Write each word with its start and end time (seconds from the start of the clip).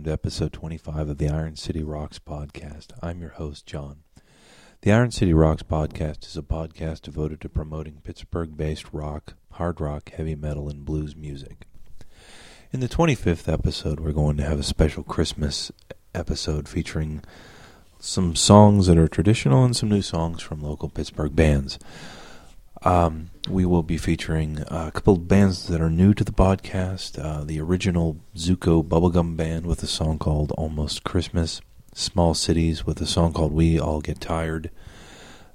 Welcome 0.00 0.12
to 0.12 0.12
episode 0.14 0.52
25 0.54 1.10
of 1.10 1.18
the 1.18 1.28
Iron 1.28 1.56
City 1.56 1.82
Rocks 1.82 2.18
podcast. 2.18 2.86
I'm 3.02 3.20
your 3.20 3.32
host, 3.32 3.66
John. 3.66 3.98
The 4.80 4.92
Iron 4.92 5.10
City 5.10 5.34
Rocks 5.34 5.62
podcast 5.62 6.26
is 6.26 6.38
a 6.38 6.42
podcast 6.42 7.02
devoted 7.02 7.42
to 7.42 7.50
promoting 7.50 8.00
Pittsburgh 8.02 8.56
based 8.56 8.94
rock, 8.94 9.34
hard 9.52 9.78
rock, 9.78 10.10
heavy 10.12 10.34
metal, 10.34 10.70
and 10.70 10.86
blues 10.86 11.14
music. 11.14 11.66
In 12.72 12.80
the 12.80 12.88
25th 12.88 13.46
episode, 13.52 14.00
we're 14.00 14.12
going 14.12 14.38
to 14.38 14.42
have 14.42 14.58
a 14.58 14.62
special 14.62 15.02
Christmas 15.02 15.70
episode 16.14 16.66
featuring 16.66 17.22
some 17.98 18.34
songs 18.34 18.86
that 18.86 18.96
are 18.96 19.06
traditional 19.06 19.64
and 19.64 19.76
some 19.76 19.90
new 19.90 20.00
songs 20.00 20.40
from 20.40 20.62
local 20.62 20.88
Pittsburgh 20.88 21.36
bands. 21.36 21.78
Um, 22.80 23.28
we 23.50 23.66
will 23.66 23.82
be 23.82 23.96
featuring 23.96 24.60
a 24.68 24.92
couple 24.92 25.14
of 25.14 25.26
bands 25.26 25.66
that 25.66 25.80
are 25.80 25.90
new 25.90 26.14
to 26.14 26.22
the 26.22 26.32
podcast. 26.32 27.22
Uh, 27.22 27.42
the 27.42 27.60
original 27.60 28.16
Zuko 28.36 28.86
Bubblegum 28.86 29.36
Band 29.36 29.66
with 29.66 29.82
a 29.82 29.88
song 29.88 30.18
called 30.18 30.52
Almost 30.52 31.02
Christmas. 31.02 31.60
Small 31.92 32.34
Cities 32.34 32.86
with 32.86 33.00
a 33.00 33.06
song 33.06 33.32
called 33.32 33.52
We 33.52 33.78
All 33.78 34.00
Get 34.00 34.20
Tired. 34.20 34.70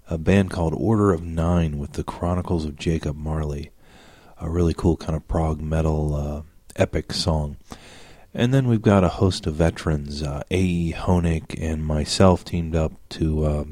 A 0.10 0.18
band 0.18 0.52
called 0.52 0.74
Order 0.76 1.14
of 1.14 1.24
Nine 1.24 1.78
with 1.78 1.94
the 1.94 2.04
Chronicles 2.04 2.66
of 2.66 2.76
Jacob 2.76 3.16
Marley. 3.16 3.72
A 4.42 4.50
really 4.50 4.74
cool 4.74 4.98
kind 4.98 5.16
of 5.16 5.28
prog 5.30 5.62
metal 5.62 6.16
uh, 6.16 6.42
epic 6.76 7.14
song. 7.14 7.56
And 8.34 8.54
then 8.54 8.68
we've 8.68 8.82
got 8.82 9.06
a 9.06 9.10
host 9.10 9.48
of 9.48 9.56
veterans. 9.56 10.22
Uh, 10.22 10.44
A.E. 10.52 10.94
Honig 10.94 11.56
and 11.62 11.86
myself 11.86 12.44
teamed 12.44 12.76
up 12.76 12.92
to 13.10 13.46
uh, 13.46 13.64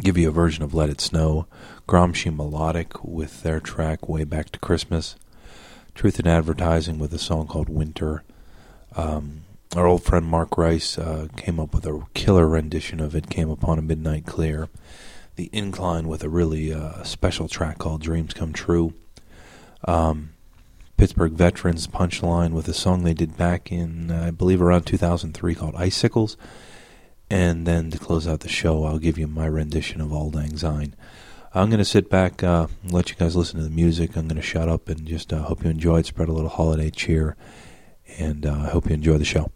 give 0.00 0.16
you 0.16 0.28
a 0.28 0.32
version 0.32 0.62
of 0.64 0.74
Let 0.74 0.90
It 0.90 1.00
Snow. 1.00 1.46
Gramsci 1.88 2.34
Melodic 2.34 3.02
with 3.04 3.42
their 3.42 3.60
track 3.60 4.08
Way 4.08 4.24
Back 4.24 4.50
to 4.50 4.58
Christmas. 4.58 5.16
Truth 5.94 6.20
in 6.20 6.26
Advertising 6.26 6.98
with 6.98 7.12
a 7.12 7.18
song 7.18 7.46
called 7.46 7.68
Winter. 7.68 8.22
Um, 8.96 9.42
our 9.76 9.86
old 9.86 10.02
friend 10.02 10.26
Mark 10.26 10.56
Rice 10.56 10.98
uh, 10.98 11.28
came 11.36 11.60
up 11.60 11.74
with 11.74 11.86
a 11.86 12.02
killer 12.14 12.48
rendition 12.48 13.00
of 13.00 13.14
it, 13.14 13.28
Came 13.30 13.50
Upon 13.50 13.78
a 13.78 13.82
Midnight 13.82 14.26
Clear. 14.26 14.68
The 15.36 15.50
Incline 15.52 16.08
with 16.08 16.24
a 16.24 16.28
really 16.28 16.72
uh, 16.72 17.02
special 17.02 17.48
track 17.48 17.78
called 17.78 18.02
Dreams 18.02 18.34
Come 18.34 18.52
True. 18.52 18.94
Um, 19.84 20.30
Pittsburgh 20.96 21.32
Veterans 21.32 21.86
Punchline 21.86 22.52
with 22.52 22.68
a 22.68 22.74
song 22.74 23.04
they 23.04 23.14
did 23.14 23.36
back 23.36 23.72
in, 23.72 24.10
uh, 24.10 24.24
I 24.26 24.30
believe, 24.30 24.60
around 24.60 24.84
2003 24.84 25.54
called 25.54 25.74
Icicles. 25.76 26.36
And 27.30 27.64
then 27.64 27.90
to 27.92 27.98
close 27.98 28.26
out 28.26 28.40
the 28.40 28.48
show, 28.48 28.84
I'll 28.84 28.98
give 28.98 29.16
you 29.16 29.28
my 29.28 29.46
rendition 29.46 30.00
of 30.00 30.12
Auld 30.12 30.34
Lang 30.34 30.56
Syne. 30.56 30.94
I'm 31.54 31.68
going 31.68 31.78
to 31.78 31.84
sit 31.84 32.10
back, 32.10 32.42
uh, 32.42 32.66
let 32.84 33.10
you 33.10 33.16
guys 33.16 33.36
listen 33.36 33.58
to 33.58 33.64
the 33.64 33.70
music. 33.70 34.16
I'm 34.16 34.26
going 34.28 34.36
to 34.36 34.42
shut 34.42 34.68
up 34.68 34.88
and 34.88 35.06
just 35.06 35.32
uh, 35.32 35.42
hope 35.42 35.64
you 35.64 35.70
enjoy 35.70 36.00
it, 36.00 36.06
spread 36.06 36.28
a 36.28 36.32
little 36.32 36.50
holiday 36.50 36.90
cheer, 36.90 37.36
and 38.18 38.46
uh, 38.46 38.52
I 38.52 38.70
hope 38.70 38.88
you 38.88 38.94
enjoy 38.94 39.18
the 39.18 39.24
show. 39.24 39.50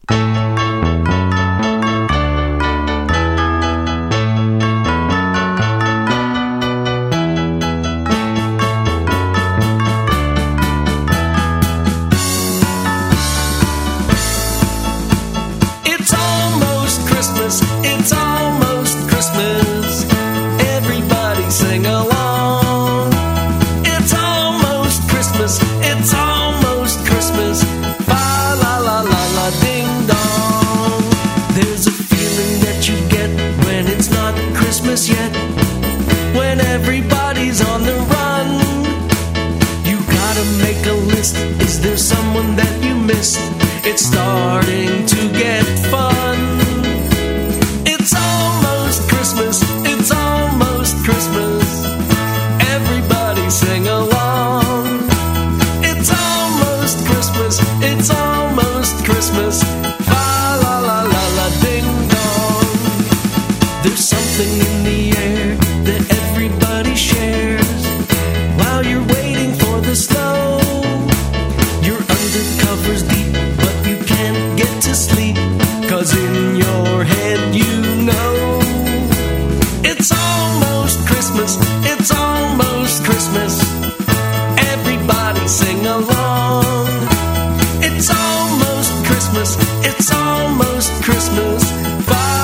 Christmas. 91.05 92.44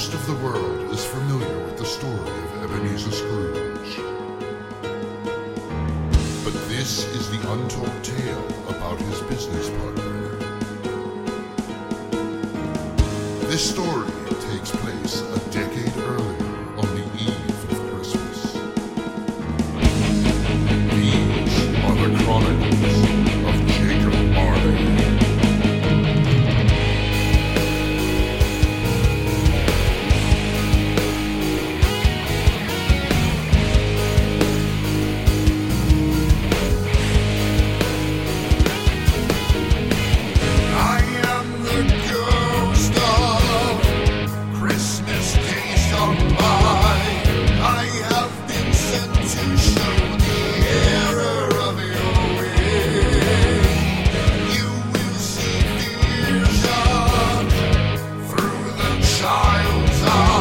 most 0.00 0.14
of 0.14 0.26
the 0.28 0.34
world 0.42 0.90
is 0.92 1.04
familiar 1.04 1.58
with 1.66 1.76
the 1.76 1.84
story 1.84 2.14
of 2.16 2.62
Ebenezer 2.62 3.10
Scrooge. 3.10 3.96
But 6.42 6.54
this 6.70 7.04
is 7.14 7.28
the 7.30 7.52
untold 7.52 8.02
tale 8.02 8.48
about 8.70 8.98
his 8.98 9.20
business 9.28 9.68
partner. 9.68 10.36
This 13.50 13.68
story 13.74 14.09
Oh. 60.02 60.39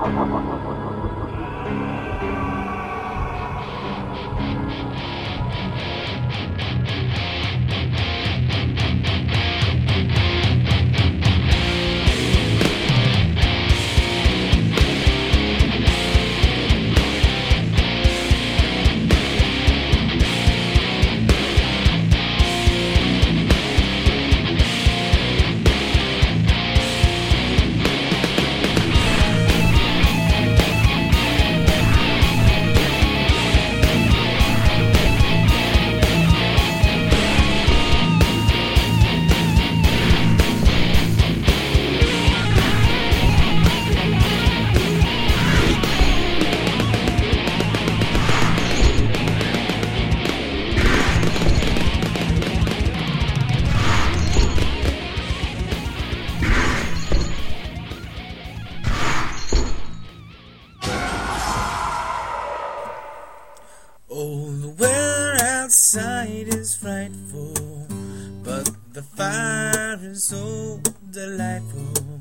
Ha 0.00 0.08
ha 0.08 0.24
ha! 0.32 0.39
Outside 65.70 66.52
is 66.52 66.74
frightful, 66.74 67.54
but 68.42 68.68
the 68.92 69.02
fire 69.02 69.96
is 70.02 70.24
so 70.24 70.80
delightful. 71.12 72.20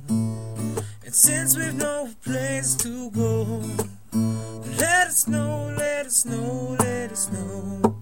And 1.03 1.15
since 1.15 1.57
we've 1.57 1.73
no 1.73 2.09
place 2.23 2.75
to 2.75 3.09
go, 3.09 3.63
let 4.77 5.07
us 5.07 5.27
know, 5.27 5.73
let 5.75 6.05
us 6.05 6.25
know, 6.25 6.77
let 6.79 7.11
us 7.11 7.31
know. 7.31 7.95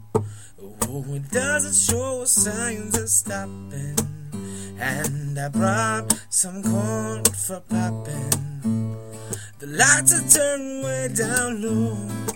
Oh, 0.90 1.06
it 1.16 1.32
doesn't 1.32 1.96
show 1.96 2.26
signs 2.26 2.98
of 2.98 3.08
stopping. 3.08 3.96
And 4.78 5.40
I 5.40 5.48
brought 5.48 6.14
some 6.30 6.62
corn 6.62 7.24
for 7.24 7.62
popping. 7.62 8.98
The 9.60 9.68
lights 9.68 10.12
are 10.12 10.28
turned 10.28 10.84
way 10.84 11.08
down 11.16 11.62
low. 11.62 12.36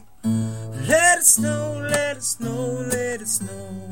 Let 0.88 1.20
us 1.20 1.40
know, 1.40 1.88
let 1.90 2.18
us 2.18 2.40
know, 2.40 2.86
let 2.92 3.22
us 3.22 3.42
know. 3.42 3.90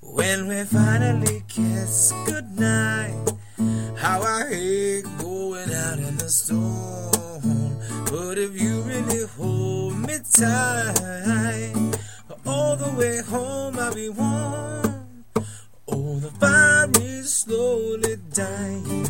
When 0.00 0.48
we 0.48 0.64
finally 0.64 1.42
kiss 1.48 2.12
goodnight. 2.26 3.14
How 3.96 4.20
I 4.20 4.48
hate 4.48 5.04
going 5.18 5.72
out 5.72 5.98
in 5.98 6.16
the 6.18 6.28
storm. 6.28 7.78
But 8.10 8.36
if 8.36 8.60
you 8.60 8.82
really 8.82 9.26
hold 9.26 9.96
me 9.96 10.18
tight, 10.32 11.72
all 12.44 12.76
the 12.76 12.92
way 12.98 13.22
home 13.22 13.78
I'll 13.78 13.94
be 13.94 14.08
warm. 14.08 15.24
Oh, 15.88 16.18
the 16.18 16.30
fire 16.40 16.90
is 17.00 17.32
slowly 17.32 18.16
dying, 18.32 19.08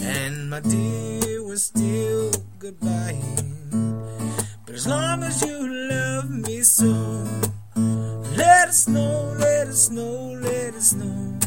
and 0.00 0.50
my 0.50 0.60
dear, 0.60 1.44
we're 1.44 1.56
still 1.56 2.32
goodbye. 2.58 3.20
But 4.68 4.74
as 4.74 4.86
long 4.86 5.22
as 5.22 5.40
you 5.40 5.88
love 5.88 6.28
me 6.28 6.60
so, 6.60 7.24
let 8.36 8.68
us 8.68 8.86
know, 8.86 9.34
let 9.38 9.66
us 9.66 9.88
know, 9.88 10.38
let 10.42 10.74
us 10.74 10.92
know. 10.92 11.38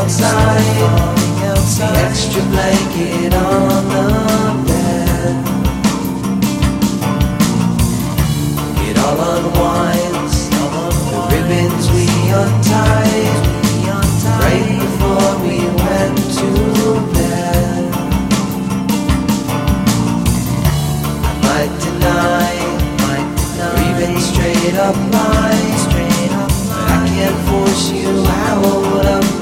Outside. 0.00 1.20
The 1.76 1.86
extra 2.06 2.42
blanket 2.42 3.32
on 3.32 3.88
the 3.94 4.06
bed. 4.66 5.34
It 8.88 8.96
all 8.98 9.20
unwinds. 9.34 10.36
The 11.10 11.20
ribbons 11.30 11.84
we 11.94 12.06
untied 12.42 13.40
right 14.40 14.68
before 14.84 15.32
we 15.44 15.58
went 15.84 16.18
to 16.38 16.48
bed. 17.14 17.84
I 21.24 21.32
might 21.46 21.74
deny, 21.86 22.52
or 23.64 23.74
even 23.88 24.12
straight 24.20 24.76
up 24.76 24.96
lie. 25.12 25.60
But 26.68 26.82
I 26.90 27.08
can't 27.08 27.38
force 27.48 27.84
you 27.90 28.10
out 28.26 29.06
of 29.06 29.39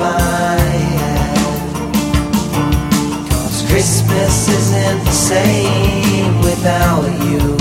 Christmas 3.89 4.49
isn't 4.49 5.05
the 5.07 5.11
same 5.11 6.41
without 6.43 7.07
you. 7.25 7.58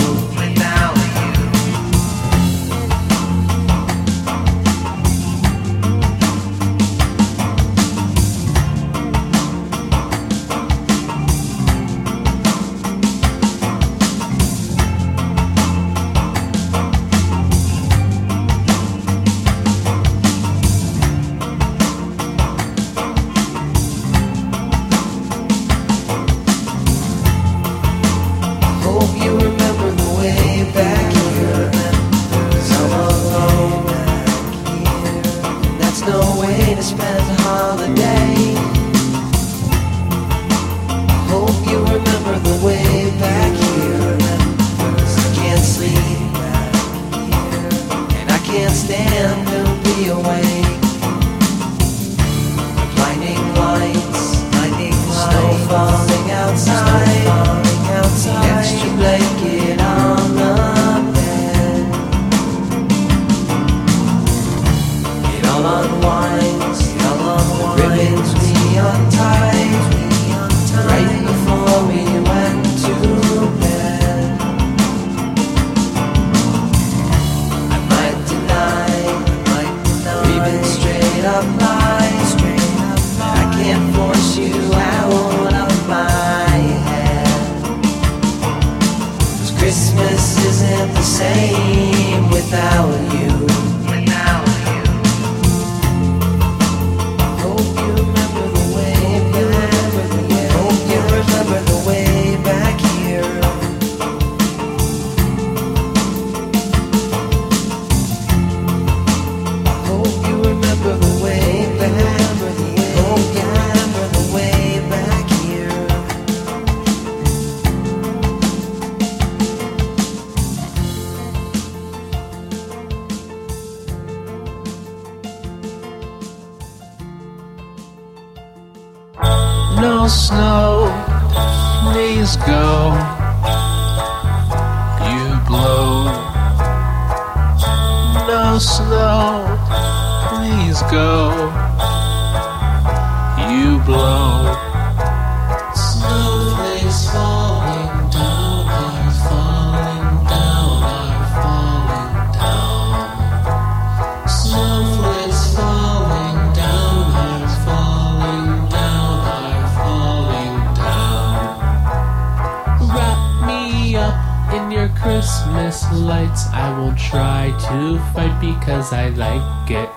Christmas 165.27 165.91
lights. 165.91 166.47
I 166.53 166.79
won't 166.79 166.97
try 166.97 167.51
to 167.67 167.99
fight 168.13 168.39
because 168.39 168.93
I 168.93 169.09
like 169.09 169.69
it. 169.69 169.89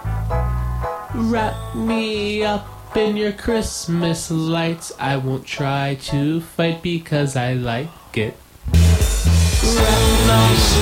Wrap 1.14 1.54
me 1.76 2.42
up 2.42 2.66
in 2.96 3.16
your 3.16 3.30
Christmas 3.30 4.28
lights. 4.32 4.90
I 4.98 5.18
won't 5.18 5.46
try 5.46 5.94
to 6.10 6.40
fight 6.40 6.82
because 6.82 7.36
I 7.36 7.52
like 7.52 7.88
it. 8.14 8.36
Please 8.72 8.88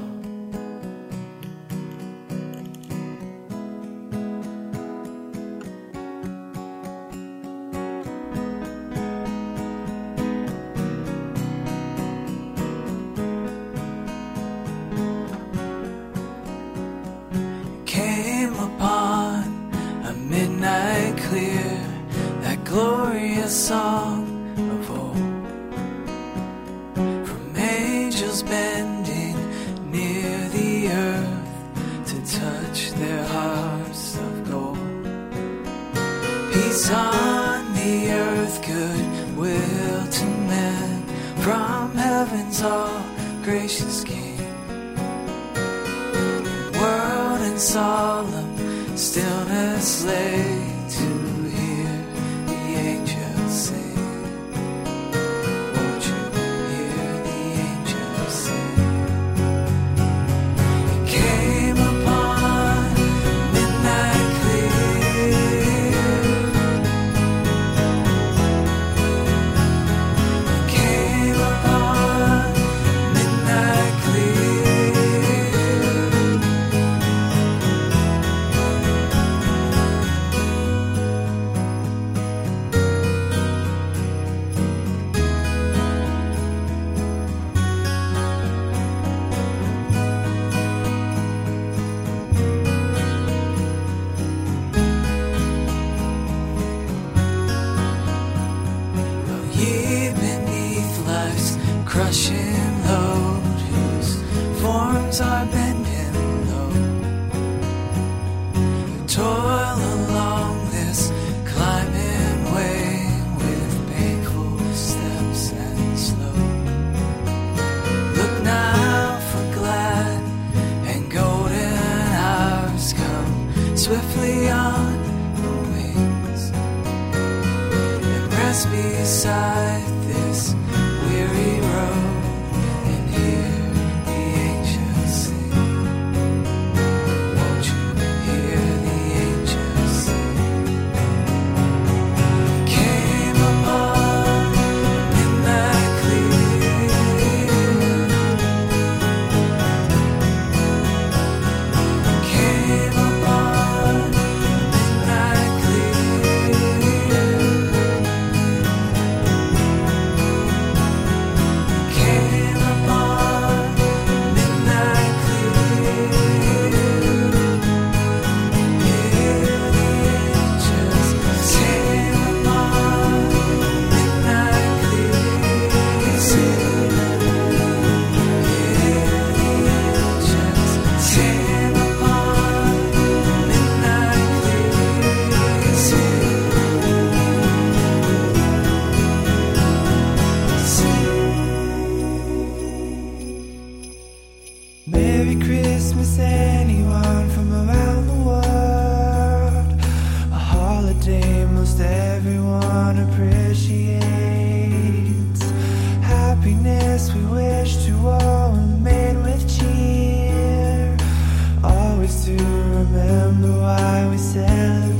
why 214.21 214.90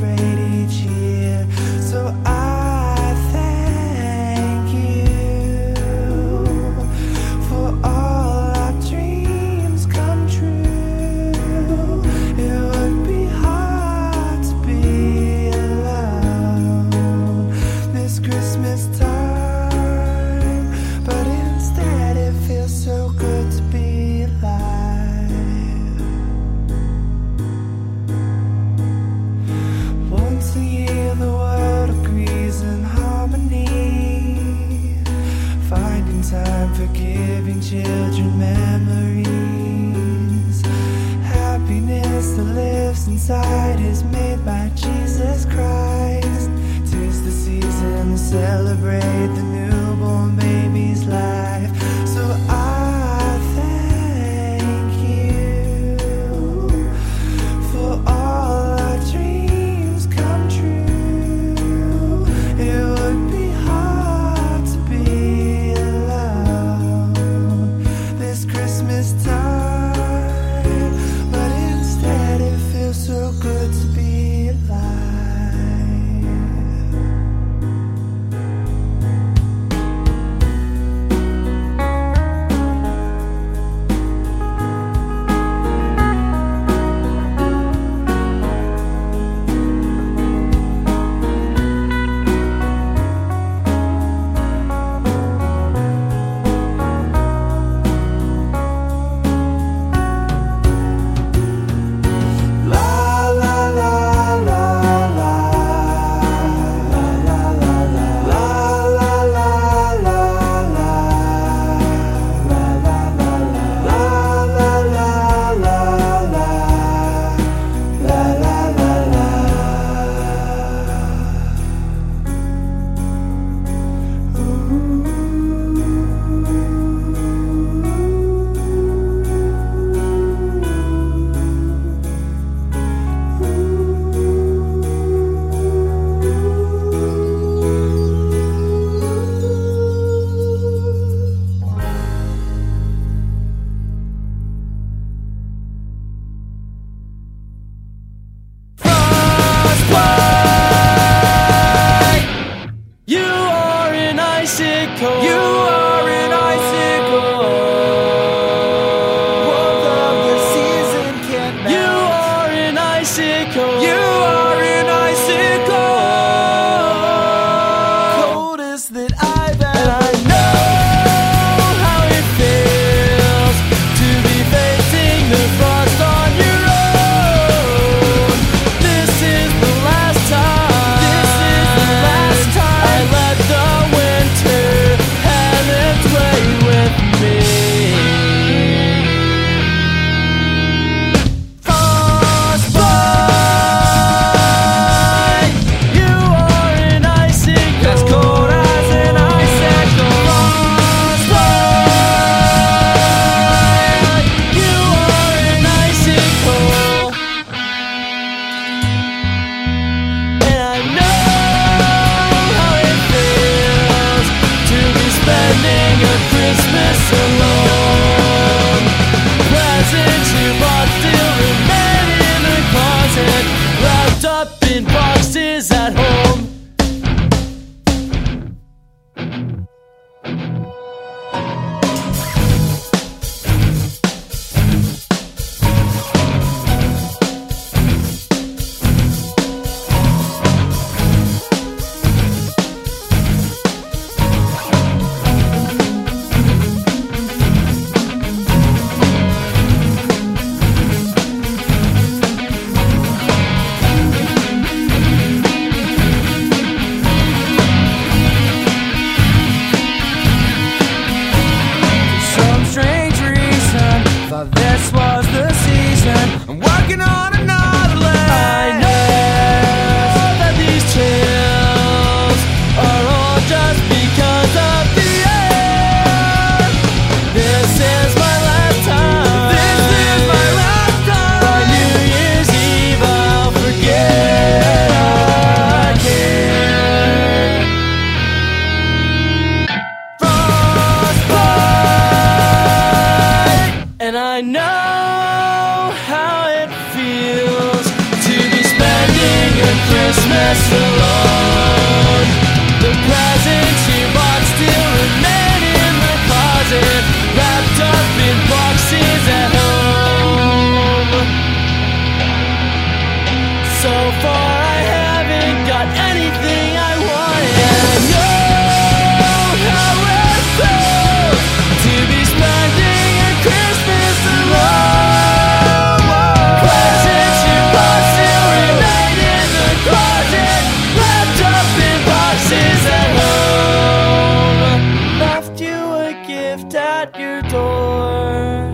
gift 336.41 336.73
at 336.73 337.19
your 337.19 337.41
door. 337.43 338.71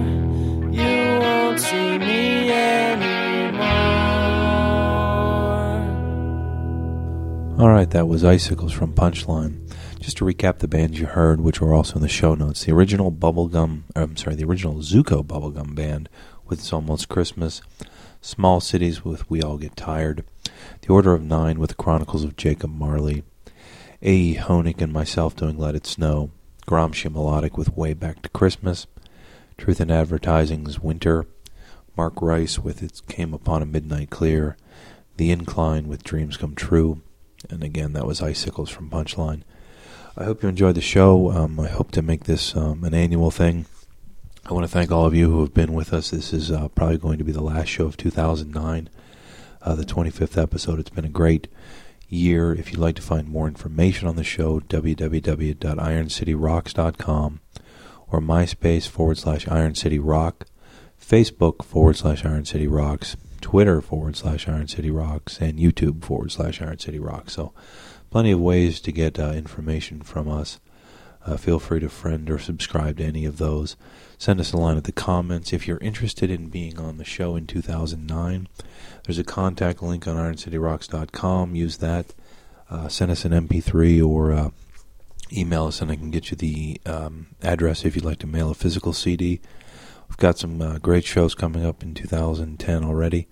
You 0.71 1.19
won't 1.19 1.59
see 1.59 1.97
me 1.97 2.49
anymore. 2.49 3.61
All 7.59 7.69
right, 7.69 7.89
that 7.89 8.07
was 8.07 8.23
Icicles 8.23 8.71
from 8.71 8.93
Punchline. 8.93 9.69
Just 9.99 10.17
to 10.17 10.25
recap 10.25 10.59
the 10.59 10.69
bands 10.69 10.97
you 10.97 11.07
heard, 11.07 11.41
which 11.41 11.59
were 11.59 11.73
also 11.73 11.95
in 11.95 12.01
the 12.01 12.07
show 12.07 12.35
notes, 12.35 12.63
the 12.63 12.71
original 12.71 13.11
Bubblegum, 13.11 13.83
or 13.95 14.03
I'm 14.03 14.15
sorry, 14.15 14.37
the 14.37 14.45
original 14.45 14.75
Zuko 14.75 15.21
Bubblegum 15.25 15.75
Band 15.75 16.07
with 16.47 16.59
It's 16.59 16.71
Almost 16.71 17.09
Christmas, 17.09 17.61
Small 18.21 18.61
Cities 18.61 19.03
with 19.03 19.29
We 19.29 19.41
All 19.41 19.57
Get 19.57 19.75
Tired, 19.75 20.23
The 20.81 20.93
Order 20.93 21.13
of 21.13 21.21
Nine 21.21 21.59
with 21.59 21.71
The 21.71 21.75
Chronicles 21.83 22.23
of 22.23 22.37
Jacob 22.37 22.69
Marley, 22.69 23.23
A. 24.01 24.13
E. 24.13 24.35
Honig 24.35 24.81
and 24.81 24.93
myself 24.93 25.35
doing 25.35 25.57
Let 25.57 25.75
It 25.75 25.85
Snow, 25.85 26.31
Gramsci 26.67 27.09
Melodic 27.09 27.57
with 27.57 27.77
Way 27.77 27.93
Back 27.93 28.21
to 28.23 28.29
Christmas, 28.29 28.87
Truth 29.57 29.79
in 29.79 29.89
Advertising's 29.89 30.81
Winter, 30.81 31.25
Mark 31.95 32.21
Rice 32.21 32.59
with 32.59 32.83
It 32.83 33.01
Came 33.07 33.33
Upon 33.33 33.61
a 33.61 33.65
Midnight 33.65 34.09
Clear, 34.09 34.57
The 35.15 35.31
Incline 35.31 35.87
with 35.87 36.03
Dreams 36.03 36.35
Come 36.35 36.55
True, 36.55 37.01
and 37.49 37.63
again, 37.63 37.93
that 37.93 38.05
was 38.05 38.21
Icicles 38.21 38.69
from 38.69 38.89
Punchline. 38.89 39.43
I 40.17 40.25
hope 40.25 40.43
you 40.43 40.49
enjoyed 40.49 40.75
the 40.75 40.81
show. 40.81 41.31
Um, 41.31 41.57
I 41.57 41.69
hope 41.69 41.91
to 41.91 42.01
make 42.01 42.25
this 42.25 42.53
um, 42.53 42.83
an 42.83 42.93
annual 42.93 43.31
thing. 43.31 43.65
I 44.45 44.51
want 44.51 44.65
to 44.65 44.71
thank 44.71 44.91
all 44.91 45.05
of 45.05 45.15
you 45.15 45.31
who 45.31 45.39
have 45.41 45.53
been 45.53 45.73
with 45.73 45.93
us. 45.93 46.09
This 46.09 46.33
is 46.33 46.51
uh, 46.51 46.67
probably 46.67 46.97
going 46.97 47.17
to 47.17 47.23
be 47.23 47.31
the 47.31 47.41
last 47.41 47.69
show 47.69 47.85
of 47.85 47.95
2009, 47.95 48.89
uh, 49.61 49.75
the 49.75 49.85
25th 49.85 50.41
episode. 50.41 50.79
It's 50.79 50.89
been 50.89 51.05
a 51.05 51.09
great 51.09 51.47
year. 52.07 52.53
If 52.53 52.71
you'd 52.71 52.79
like 52.79 52.95
to 52.95 53.01
find 53.01 53.27
more 53.27 53.47
information 53.47 54.07
on 54.07 54.15
the 54.15 54.23
show, 54.23 54.61
www.ironcityrocks.com 54.61 57.39
or 58.09 58.21
MySpace 58.21 58.87
forward 58.87 59.17
slash 59.17 59.47
Iron 59.47 59.75
City 59.75 59.99
Rock, 59.99 60.47
Facebook 61.01 61.63
forward 61.63 61.97
slash 61.97 62.25
Iron 62.25 62.45
City 62.45 62.67
Rocks, 62.67 63.17
Twitter 63.41 63.81
forward 63.81 64.15
slash 64.15 64.47
Iron 64.47 64.67
City 64.67 64.91
Rocks, 64.91 65.39
and 65.39 65.59
YouTube 65.59 66.03
forward 66.03 66.31
slash 66.31 66.61
Iron 66.61 66.79
City 66.79 66.99
Rocks. 66.99 67.33
So, 67.33 67.53
plenty 68.09 68.31
of 68.31 68.39
ways 68.39 68.79
to 68.81 68.91
get 68.91 69.19
uh, 69.19 69.31
information 69.31 70.01
from 70.01 70.29
us. 70.29 70.59
Uh, 71.27 71.35
feel 71.35 71.59
free 71.59 71.81
to 71.81 71.89
friend 71.89 72.29
or 72.29 72.39
subscribe 72.39 72.97
to 72.97 73.03
any 73.03 73.25
of 73.25 73.37
those. 73.37 73.75
Send 74.17 74.39
us 74.39 74.53
a 74.53 74.57
line 74.57 74.77
at 74.77 74.85
the 74.85 74.93
comments. 74.93 75.51
If 75.51 75.67
you're 75.67 75.77
interested 75.79 76.31
in 76.31 76.47
being 76.47 76.79
on 76.79 76.97
the 76.97 77.03
show 77.03 77.35
in 77.35 77.45
2009, 77.45 78.47
there's 79.03 79.19
a 79.19 79.25
contact 79.25 79.83
link 79.83 80.07
on 80.07 80.15
IronCityRocks.com. 80.15 81.55
Use 81.55 81.77
that. 81.77 82.13
Uh, 82.69 82.87
send 82.87 83.11
us 83.11 83.25
an 83.25 83.33
MP3 83.33 84.05
or 84.05 84.31
uh, 84.31 84.49
email 85.31 85.67
us, 85.67 85.81
and 85.81 85.91
I 85.91 85.97
can 85.97 86.11
get 86.11 86.31
you 86.31 86.37
the 86.37 86.79
um, 86.85 87.27
address 87.43 87.83
if 87.83 87.95
you'd 87.95 88.05
like 88.05 88.19
to 88.19 88.27
mail 88.27 88.51
a 88.51 88.55
physical 88.55 88.93
CD. 88.93 89.41
We've 90.07 90.17
got 90.17 90.37
some 90.37 90.61
uh, 90.61 90.77
great 90.77 91.03
shows 91.03 91.35
coming 91.35 91.65
up 91.65 91.83
in 91.83 91.93
2010 91.93 92.83
already. 92.85 93.27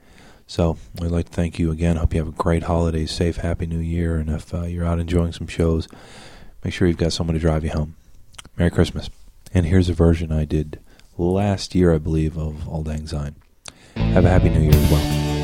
So 0.48 0.78
I'd 1.02 1.12
like 1.12 1.28
to 1.28 1.34
thank 1.34 1.58
you 1.58 1.72
again. 1.72 1.96
Hope 1.96 2.14
you 2.14 2.20
have 2.20 2.28
a 2.28 2.32
great 2.32 2.64
holiday, 2.64 3.06
safe, 3.06 3.38
happy 3.38 3.66
new 3.66 3.80
year. 3.80 4.18
And 4.18 4.30
if 4.30 4.54
uh, 4.54 4.64
you're 4.64 4.86
out 4.86 5.00
enjoying 5.00 5.32
some 5.32 5.48
shows, 5.48 5.88
make 6.66 6.74
sure 6.74 6.88
you've 6.88 6.98
got 6.98 7.14
someone 7.14 7.36
to 7.36 7.40
drive 7.40 7.64
you 7.64 7.70
home. 7.70 7.96
Merry 8.58 8.72
Christmas. 8.72 9.12
And 9.54 9.68
here's 9.68 9.88
a 9.88 9.94
version 9.94 10.32
I 10.32 10.46
did 10.46 10.80
last 11.16 11.76
year, 11.76 11.94
I 11.94 12.00
believe, 12.00 12.40
of 12.40 12.68
Auld 12.68 12.88
Lang 12.88 13.06
Syne. 13.06 13.36
Have 13.96 14.26
a 14.26 14.30
happy 14.30 14.50
new 14.50 14.62
year 14.62 14.74
as 14.74 14.92
well. 14.92 15.35